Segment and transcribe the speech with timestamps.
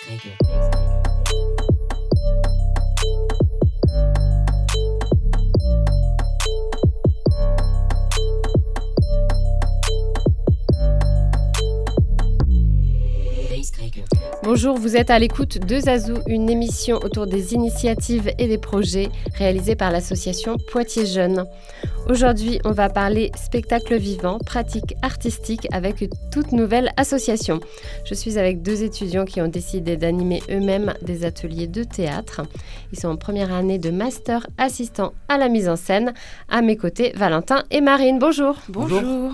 [0.00, 1.71] Take it.
[14.44, 19.08] Bonjour, vous êtes à l'écoute de Zazou, une émission autour des initiatives et des projets
[19.38, 21.44] réalisés par l'association Poitiers Jeunes.
[22.08, 27.60] Aujourd'hui, on va parler spectacle vivant, pratique artistique avec une toute nouvelle association.
[28.04, 32.40] Je suis avec deux étudiants qui ont décidé d'animer eux-mêmes des ateliers de théâtre.
[32.92, 36.14] Ils sont en première année de master assistant à la mise en scène.
[36.48, 38.18] À mes côtés, Valentin et Marine.
[38.18, 38.56] Bonjour.
[38.68, 39.30] Bonjour.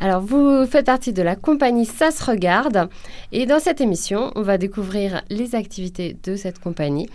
[0.00, 2.88] Alors, vous faites partie de la compagnie Ça se regarde.
[3.32, 7.08] Et dans cette émission, on va découvrir les activités de cette compagnie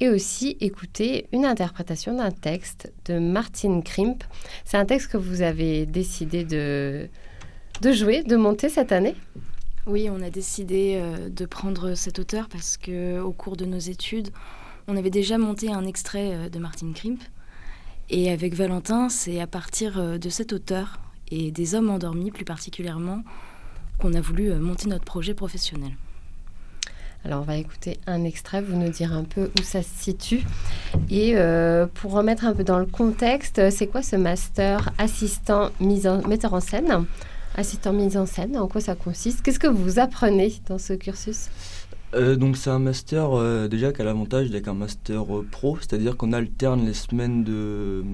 [0.00, 4.22] et aussi écouter une interprétation d'un texte de Martine Krimp.
[4.66, 7.08] C'est un texte que vous avez décidé de,
[7.80, 9.14] de jouer, de monter cette année?
[9.86, 13.78] Oui, on a décidé euh, de prendre cet auteur parce que au cours de nos
[13.78, 14.28] études,
[14.88, 17.22] on avait déjà monté un extrait euh, de Martine Krimp.
[18.10, 20.98] Et avec Valentin, c'est à partir euh, de cet auteur
[21.30, 23.22] et des hommes endormis plus particulièrement
[23.98, 25.92] qu'on a voulu euh, monter notre projet professionnel.
[27.24, 30.44] Alors on va écouter un extrait, vous nous dire un peu où ça se situe.
[31.10, 36.06] Et euh, pour remettre un peu dans le contexte, c'est quoi ce master assistant mise
[36.06, 37.06] en, metteur en scène?
[37.56, 39.42] Assistant mise en scène, en quoi ça consiste?
[39.42, 41.48] Qu'est-ce que vous apprenez dans ce cursus?
[42.14, 46.32] Euh, donc c'est un master déjà qui a l'avantage d'être un master pro, c'est-à-dire qu'on
[46.32, 48.04] alterne les semaines de,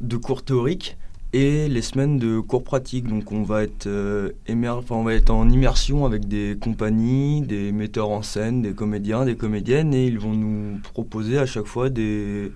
[0.00, 0.96] de cours théoriques
[1.34, 3.08] et les semaines de cours pratiques.
[3.08, 8.10] Donc on va être, euh, on va être en immersion avec des compagnies, des metteurs
[8.10, 12.52] en scène, des comédiens, des comédiennes, et ils vont nous proposer à chaque fois des,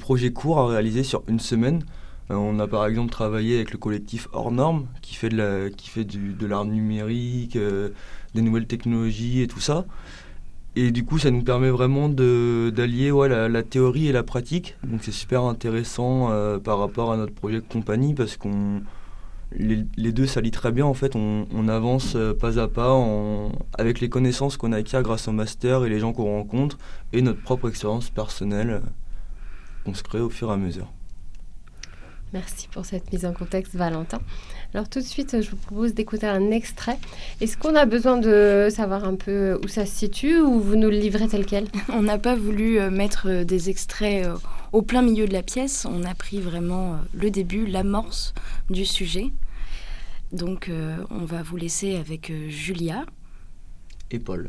[0.00, 1.84] projets courts à réaliser sur une semaine.
[2.32, 6.48] Euh, on a par exemple travaillé avec le collectif Hors Normes qui fait de la,
[6.48, 7.90] l'art numérique, euh,
[8.34, 9.86] des nouvelles technologies et tout ça.
[10.74, 14.76] Et du coup, ça nous permet vraiment d'allier ouais, la, théorie et la pratique.
[14.84, 18.80] Donc c'est super intéressant euh, par rapport à notre projet de compagnie parce qu'on
[19.56, 20.86] les, deux s'allient très bien.
[20.86, 22.98] En fait, on, avance euh, pas à pas
[23.74, 26.78] avec les connaissances qu'on a acquises grâce au master et les gens qu'on rencontre
[27.12, 28.80] et notre propre expérience personnelle euh,
[29.84, 30.90] qu'on se crée au fur et à mesure.
[32.32, 34.18] Merci pour cette mise en contexte, Valentin.
[34.72, 36.98] Alors tout de suite, je vous propose d'écouter un extrait.
[37.42, 40.88] Est-ce qu'on a besoin de savoir un peu où ça se situe ou vous nous
[40.88, 41.68] le livrez tel quel?
[41.90, 44.36] On n'a pas voulu euh, mettre euh, des extraits euh,
[44.72, 45.84] au plein milieu de la pièce.
[45.84, 48.32] On a pris vraiment le début, l'amorce
[48.70, 49.30] du sujet.
[50.32, 50.70] Donc
[51.10, 53.04] on va vous laisser avec Julia.
[54.10, 54.48] Et Paul.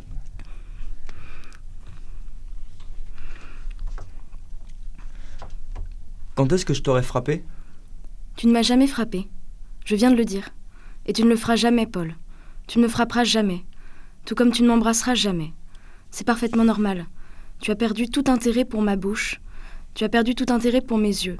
[6.35, 7.43] Quand est-ce que je t'aurais frappé?
[8.43, 9.29] Tu ne m'as jamais frappé.
[9.85, 10.49] Je viens de le dire.
[11.05, 12.13] Et tu ne le feras jamais, Paul.
[12.67, 13.63] Tu ne me frapperas jamais.
[14.25, 15.53] Tout comme tu ne m'embrasseras jamais.
[16.11, 17.05] C'est parfaitement normal.
[17.61, 19.39] Tu as perdu tout intérêt pour ma bouche.
[19.93, 21.37] Tu as perdu tout intérêt pour mes yeux.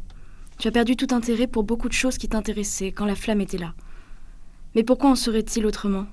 [0.58, 3.58] Tu as perdu tout intérêt pour beaucoup de choses qui t'intéressaient quand la flamme était
[3.58, 3.74] là.
[4.74, 6.06] Mais pourquoi en serait-il autrement?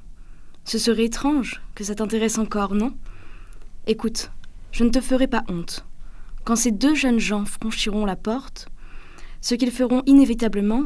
[0.65, 2.95] Ce serait étrange que ça t'intéresse encore, non?
[3.87, 4.33] Écoute,
[4.73, 5.85] je ne te ferai pas honte.
[6.43, 8.67] Quand ces deux jeunes gens franchiront la porte,
[9.41, 10.85] ce qu'ils feront inévitablement,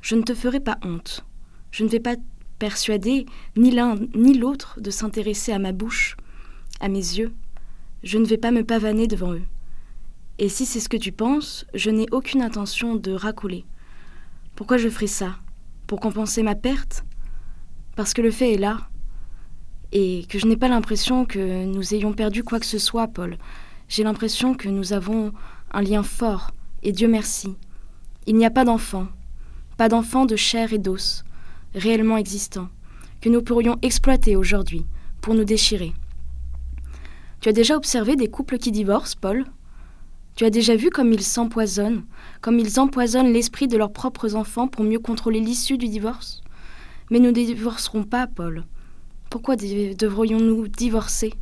[0.00, 1.24] je ne te ferai pas honte.
[1.70, 2.16] Je ne vais pas
[2.58, 6.16] persuader ni l'un ni l'autre de s'intéresser à ma bouche,
[6.80, 7.32] à mes yeux.
[8.02, 9.42] Je ne vais pas me pavaner devant eux.
[10.38, 13.64] Et si c'est ce que tu penses, je n'ai aucune intention de racouler.
[14.56, 15.36] Pourquoi je ferais ça?
[15.86, 17.04] Pour compenser ma perte?
[17.94, 18.88] Parce que le fait est là.
[19.92, 23.36] Et que je n'ai pas l'impression que nous ayons perdu quoi que ce soit, Paul.
[23.88, 25.32] J'ai l'impression que nous avons
[25.72, 27.56] un lien fort, et Dieu merci.
[28.30, 29.08] Il n'y a pas d'enfant,
[29.76, 31.24] pas d'enfants de chair et d'os,
[31.74, 32.68] réellement existants,
[33.20, 34.86] que nous pourrions exploiter aujourd'hui
[35.20, 35.92] pour nous déchirer.
[37.40, 39.46] Tu as déjà observé des couples qui divorcent, Paul?
[40.36, 42.04] Tu as déjà vu comme ils s'empoisonnent,
[42.40, 46.44] comme ils empoisonnent l'esprit de leurs propres enfants pour mieux contrôler l'issue du divorce?
[47.10, 48.64] Mais nous ne divorcerons pas, Paul.
[49.28, 51.34] Pourquoi devrions-nous divorcer?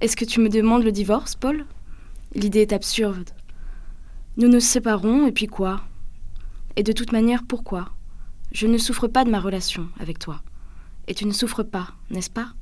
[0.00, 1.66] Est-ce que tu me demandes le divorce, Paul?
[2.34, 3.28] L'idée est absurde.
[4.40, 5.82] Nous nous séparons, et puis quoi?
[6.74, 7.90] Et de toute manière, pourquoi?
[8.52, 10.40] Je ne souffre pas de ma relation avec toi.
[11.08, 12.54] Et tu ne souffres pas, n'est-ce pas?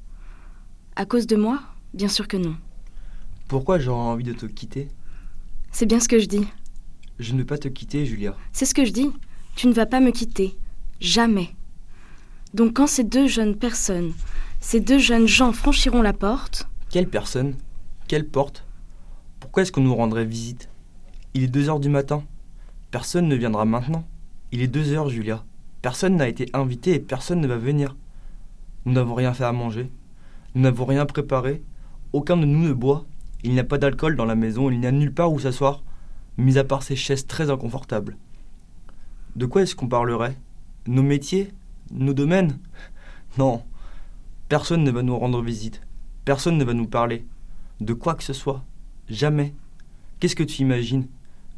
[0.97, 1.61] À cause de moi?
[1.95, 2.57] Bien sûr que non.
[3.47, 4.89] Pourquoi j'aurais envie de te quitter?
[5.71, 6.49] C'est bien ce que je dis.
[7.21, 8.35] Je ne veux pas te quitter, Julia.
[8.51, 9.13] C'est ce que je dis.
[9.55, 10.59] Tu ne vas pas me quitter.
[10.99, 11.55] Jamais.
[12.55, 14.15] Donc quand ces deux jeunes personnes,
[14.59, 16.67] ces deux jeunes gens franchiront la porte...
[16.91, 17.55] Quelle personne?
[18.09, 18.65] Quelle porte?
[19.39, 20.69] Pourquoi est-ce qu'on nous rendrait visite?
[21.39, 22.25] Il est deux heures du matin.
[22.91, 24.05] Personne ne viendra maintenant.
[24.51, 25.45] Il est deux heures, Julia.
[25.83, 27.95] Personne n'a été invité et personne ne va venir.
[28.85, 29.89] Nous n'avons rien fait à manger.
[30.57, 31.63] Nous n'avons rien préparé.
[32.13, 33.05] Aucun de nous ne boit.
[33.45, 34.69] Il n'y a pas d'alcool dans la maison.
[34.69, 35.85] Il n'y a nulle part où s'asseoir,
[36.39, 38.17] mis à part ces chaises très inconfortables.
[39.37, 40.37] De quoi est-ce qu'on parlerait?
[40.89, 41.53] Nos métiers?
[41.93, 42.59] Nos domaines?
[43.39, 43.63] Non.
[44.49, 45.83] Personne ne va nous rendre visite.
[46.25, 47.25] Personne ne va nous parler.
[47.81, 48.65] De quoi que ce soit?
[49.09, 49.55] Jamais.
[50.19, 51.07] Qu'est-ce que tu imagines?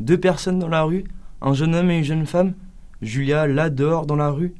[0.00, 1.04] Deux personnes dans la rue
[1.42, 2.54] Un jeune homme et une jeune femme.
[3.02, 4.54] Julia, là, dehors, dans la rue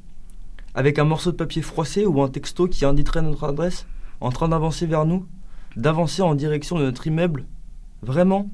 [0.75, 3.87] Avec un morceau de papier froissé ou un texto qui indiquerait notre adresse
[4.21, 5.27] En train d'avancer vers nous
[5.77, 7.47] D'avancer en direction de notre immeuble.
[8.03, 8.51] Vraiment?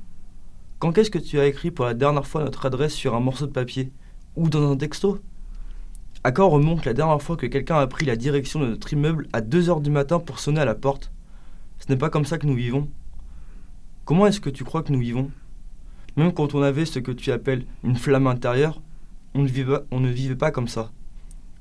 [0.78, 3.48] Quand qu'est-ce que tu as écrit pour la dernière fois notre adresse sur un morceau
[3.48, 3.90] de papier
[4.36, 5.18] Ou dans un texto?
[6.22, 9.26] À quand remonte la dernière fois que quelqu'un a pris la direction de notre immeuble
[9.32, 11.10] à 2 heures du matin pour sonner à la porte?
[11.80, 12.88] Ce n'est pas comme ça que nous vivons.
[14.04, 15.32] Comment est-ce que tu crois que nous vivons?
[16.16, 18.80] Même quand on avait ce que tu appelles une flamme intérieure,
[19.34, 20.90] on ne, vivait, pas comme ça.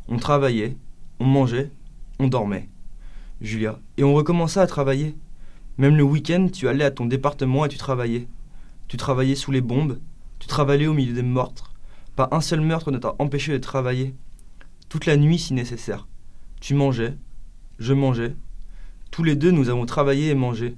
[0.07, 0.77] On travaillait,
[1.19, 1.71] on mangeait,
[2.19, 2.69] on dormait.
[3.41, 3.79] Julia.
[3.97, 5.15] Et on recommençait à travailler.
[5.77, 8.27] Même le week-end, tu allais à ton département et tu travaillais.
[8.87, 9.99] Tu travaillais sous les bombes,
[10.39, 11.73] tu travaillais au milieu des meurtres.
[12.15, 14.15] Pas un seul meurtre ne t'a empêché de travailler.
[14.87, 16.07] Toute la nuit si nécessaire.
[16.61, 17.17] Tu mangeais,
[17.77, 18.35] je mangeais.
[19.11, 20.75] Tous les deux, nous avons travaillé et mangé.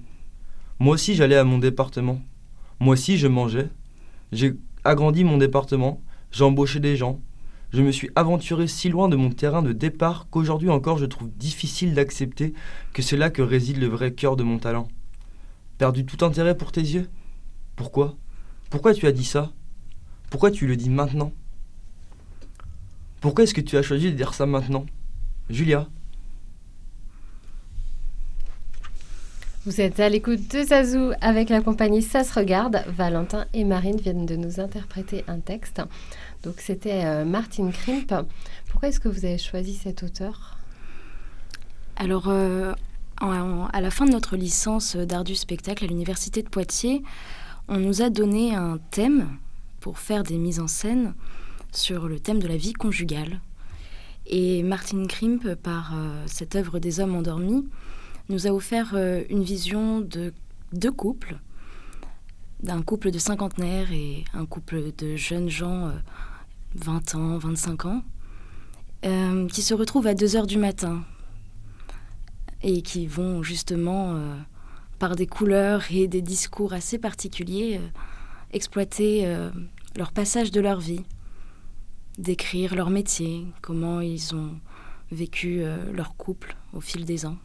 [0.80, 2.22] Moi aussi, j'allais à mon département.
[2.80, 3.70] Moi aussi, je mangeais.
[4.32, 6.02] J'ai agrandi mon département.
[6.32, 7.20] J'ai embauché des gens.
[7.72, 11.30] Je me suis aventuré si loin de mon terrain de départ qu'aujourd'hui encore je trouve
[11.32, 12.54] difficile d'accepter
[12.94, 14.88] que c'est là que réside le vrai cœur de mon talent.
[15.78, 17.10] Perdu tout intérêt pour tes yeux
[17.76, 18.16] Pourquoi?
[18.70, 19.52] Pourquoi tu as dit ça?
[20.30, 21.34] Pourquoi tu le dis maintenant?
[23.20, 24.86] Pourquoi est-ce que tu as choisi de dire ça maintenant?
[25.50, 25.90] Julia
[29.68, 32.86] Vous êtes à l'écoute de Zazou avec la compagnie Ça se regarde.
[32.88, 35.82] Valentin et Marine viennent de nous interpréter un texte.
[36.44, 38.14] Donc c'était euh, Martin Krimp.
[38.70, 40.58] Pourquoi est-ce que vous avez choisi cet auteur?
[41.98, 42.74] Alors, euh,
[43.20, 47.04] à la fin de notre licence d'art du spectacle à l'université de Poitiers,
[47.68, 49.28] on nous a donné un thème
[49.82, 51.14] pour faire des mises en scène
[51.74, 53.42] sur le thème de la vie conjugale.
[54.28, 57.66] Et Martin Krimp, par euh, cette œuvre des hommes endormis,
[58.30, 60.34] nous a offert euh, une vision de
[60.74, 61.40] deux couples,
[62.62, 65.92] d'un couple de cinquantenaires et un couple de jeunes gens,
[66.76, 68.04] 20 euh, ans, 25 ans,
[69.06, 71.04] euh, qui se retrouvent à 2 heures du matin
[72.64, 74.20] et qui vont justement,
[74.98, 77.80] par des couleurs et des discours assez particuliers,
[78.52, 79.32] exploiter
[79.96, 81.04] leur passage de leur vie,
[82.18, 84.60] décrire leur métier, comment ils ont
[85.12, 85.62] vécu
[85.94, 87.38] leur couple au fil des ans.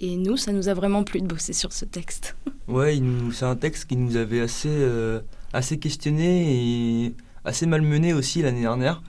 [0.00, 2.36] Et nous, ça nous a vraiment plu de bosser sur ce texte.
[2.66, 2.98] Ouais,
[3.34, 5.20] c'est un texte qui nous avait assez, euh,
[5.52, 7.14] assez questionné et
[7.44, 9.02] assez malmené aussi l'année dernière.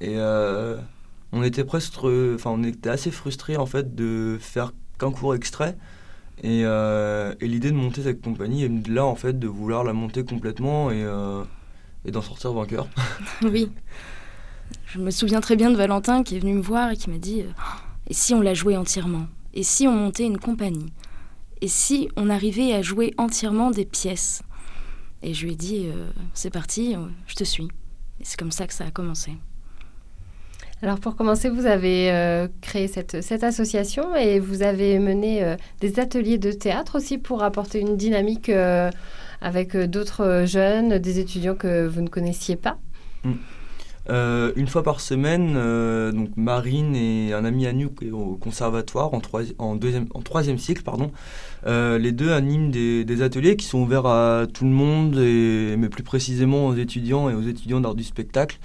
[0.00, 0.76] Et euh,
[1.32, 5.76] on était presque, enfin, on était assez frustrés en fait de faire qu'un court extrait.
[6.44, 9.92] Et, euh, et l'idée de monter cette compagnie est là en fait de vouloir la
[9.92, 11.04] monter complètement et,
[12.04, 12.86] et d'en sortir vainqueur.
[13.42, 13.72] oui.
[14.86, 17.18] Je me souviens très bien de Valentin qui est venu me voir et qui m'a
[17.18, 17.42] dit
[18.06, 19.26] Et si on la jouait entièrement?
[19.54, 20.92] Et si on montait une compagnie?
[21.60, 24.42] Et si on arrivait à jouer entièrement des pièces?
[25.22, 27.68] Et je lui ai dit, euh, c'est parti, euh, je te suis.
[28.20, 29.32] Et c'est comme ça que ça a commencé.
[30.82, 36.00] Alors pour commencer, vous avez euh, créé cette, cette, association et vous avez mené des
[36.00, 38.50] ateliers de théâtre aussi pour apporter une dynamique
[39.42, 42.78] avec d'autres jeunes, des étudiants que vous ne connaissiez pas.
[43.24, 43.32] Mm.
[44.10, 49.14] Euh, une fois par semaine, euh, donc Marine et un ami à nous au conservatoire
[49.14, 51.12] en, troisième cycle, pardon,
[51.66, 56.02] euh, les deux animent des, ateliers qui sont ouverts à tout le monde, mais plus
[56.02, 58.58] précisément aux étudiants et aux étudiants d'art du spectacle,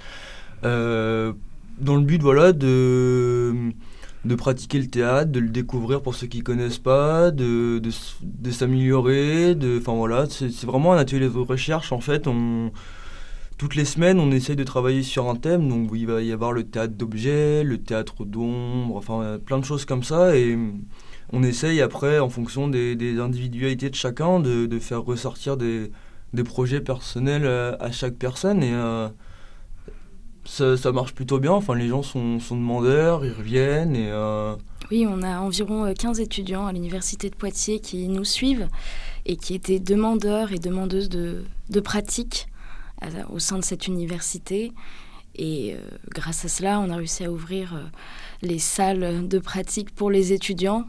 [0.62, 3.54] dans le but voilà, de,
[4.24, 7.90] de pratiquer le théâtre, de le découvrir pour ceux qui ne connaissent pas, de, de,
[8.22, 12.26] de s'améliorer, voilà, c'est vraiment un atelier de recherche en fait.
[13.58, 15.68] Toutes les semaines, on essaye de travailler sur un thème.
[15.68, 19.84] Donc, il va y avoir le théâtre d'objets, le théâtre d'ombre, enfin, plein de choses
[19.84, 20.36] comme ça.
[20.36, 20.58] Et
[21.32, 25.90] on essaye après, en fonction des, individualités de chacun, de, faire ressortir des,
[26.44, 28.62] projets personnels à, chaque personne.
[28.62, 29.08] Et euh,
[30.44, 31.52] ça, marche plutôt bien.
[31.52, 33.96] Enfin, les gens sont, demandeurs, ils reviennent.
[33.96, 34.54] Et, euh,
[34.90, 38.68] Oui, on a environ 15 étudiants à l'université de Poitiers qui nous suivent
[39.24, 42.48] et qui étaient demandeurs et demandeuses de, de pratiques
[43.30, 44.72] au sein de cette université.
[45.36, 45.78] Et euh,
[46.10, 47.82] grâce à cela, on a réussi à ouvrir euh,
[48.42, 50.86] les salles de pratique pour les étudiants.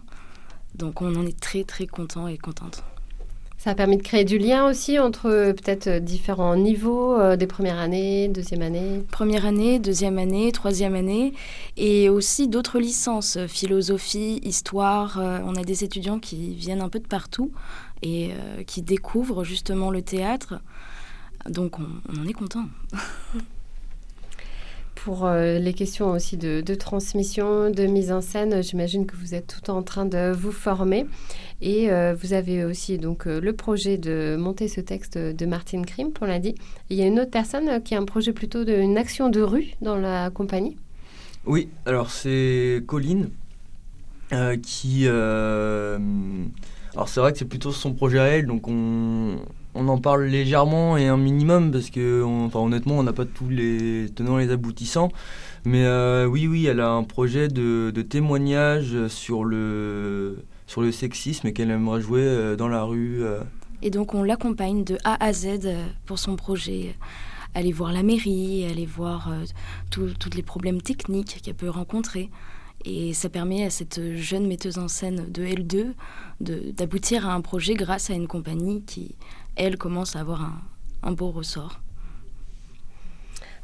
[0.75, 2.83] Donc on en est très très content et contente.
[3.57, 7.47] Ça a permis de créer du lien aussi entre euh, peut-être différents niveaux euh, des
[7.47, 9.03] premières années, deuxième année?
[9.11, 11.33] Première année, deuxième année, troisième année,
[11.75, 15.19] et aussi d'autres licences, philosophie, histoire.
[15.19, 17.51] on a des étudiants qui viennent un peu de partout
[18.03, 18.29] et
[18.67, 20.61] qui découvrent justement le théâtre.
[21.49, 22.65] Donc on, on en est content.
[25.07, 29.55] pour euh, les questions aussi de, transmission, de mise en scène, j'imagine que vous êtes
[29.63, 31.05] tout en train de vous former.
[31.61, 35.85] Et euh, vous avez aussi donc euh, le projet de monter ce texte de Martine
[35.85, 36.55] Krim, on l'a dit.
[36.89, 39.75] il y a une autre personne qui a un projet plutôt d'une action de rue
[39.81, 40.75] dans la compagnie.
[41.45, 43.29] Oui, alors c'est Colline
[44.61, 45.07] qui...
[45.07, 45.99] alors
[47.07, 49.37] c'est vrai que c'est plutôt son projet à elle, donc on,
[49.77, 53.47] on en parle légèrement et un minimum parce que, enfin, honnêtement, on n'a pas tous
[53.47, 55.11] les tenants et les aboutissants.
[55.65, 61.51] Mais euh, oui, oui, elle a un projet de, témoignage sur le, sur le sexisme
[61.51, 63.23] qu'elle aimerait jouer euh, dans la rue.
[63.23, 63.41] Euh.
[63.81, 65.59] Et donc, on l'accompagne de A à Z
[66.05, 66.95] pour son projet.
[67.53, 69.31] Aller voir la mairie, aller voir
[69.89, 72.29] tous les problèmes techniques qu'elle peut rencontrer.
[72.85, 75.93] Et ça permet à cette jeune metteuse en scène de L2
[76.39, 79.15] d'aboutir à un projet grâce à une compagnie qui,
[79.57, 80.49] elle, commence à avoir
[81.03, 81.79] un, beau ressort.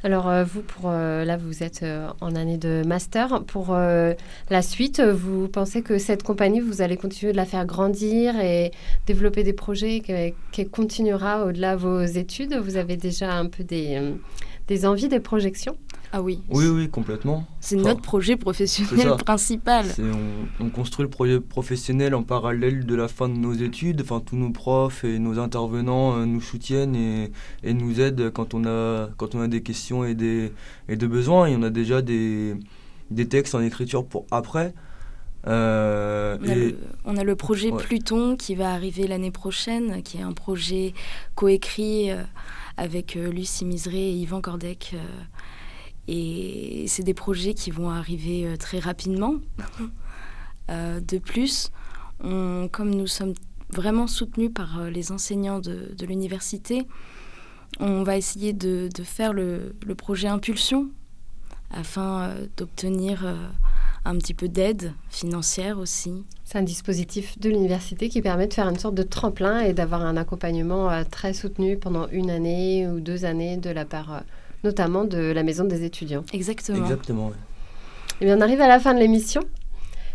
[0.02, 3.42] Alors euh, vous, pour euh, là, vous êtes euh, en année de master.
[3.44, 8.38] Pour la suite, vous pensez que cette compagnie, vous allez continuer de la faire grandir
[8.38, 8.70] et
[9.06, 12.54] développer des projets qu'elle continuera au-delà de vos études?
[12.54, 14.14] Vous avez déjà un peu des,
[14.68, 15.76] des envies, des projections?
[16.16, 16.38] Ah oui.
[16.48, 17.44] Oui, oui, complètement.
[17.58, 19.84] C'est notre projet professionnel principal.
[20.60, 24.00] On, construit le projet professionnel en parallèle de la fin de nos études.
[24.00, 27.32] Enfin, tous nos profs et nos intervenants euh, nous soutiennent et,
[27.64, 30.52] et, nous aident quand on a, quand on a des questions et des,
[30.88, 31.46] et des besoins.
[31.46, 32.54] Et on a déjà des,
[33.10, 34.72] des textes en écriture pour après.
[35.48, 36.38] Euh,
[37.04, 40.94] on, a le, projet Pluton qui va arriver l'année prochaine, qui est un projet
[41.34, 42.22] coécrit euh,
[42.76, 44.94] avec Lucie Miseré et Yvan Cordec.
[46.06, 49.36] Et c'est des projets qui vont arriver euh, très rapidement.
[50.70, 51.70] Euh, de plus,
[52.22, 53.34] comme nous sommes
[53.68, 56.88] vraiment soutenus par euh, les enseignants de, l'université,
[57.80, 60.88] on va essayer de, faire le, projet Impulsion
[61.70, 63.26] afin d'obtenir
[64.06, 66.24] un petit peu d'aide financière aussi.
[66.44, 70.00] C'est un dispositif de l'université qui permet de faire une sorte de tremplin et d'avoir
[70.00, 74.22] un accompagnement très soutenu pendant une année ou deux années de la part
[74.64, 76.24] notamment de la maison des étudiants.
[76.32, 76.82] Exactement.
[76.82, 77.32] Exactement.
[78.20, 79.42] Eh bien, on arrive à la fin de l'émission.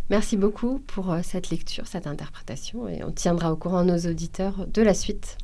[0.09, 4.65] Merci beaucoup pour euh, cette lecture, cette interprétation, et on tiendra au courant nos auditeurs
[4.67, 5.37] de la suite.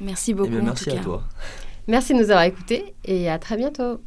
[0.00, 0.50] Merci beaucoup.
[0.58, 1.22] Eh merci à toi.
[1.86, 4.00] Merci de nous avoir écoutés et à très bientôt.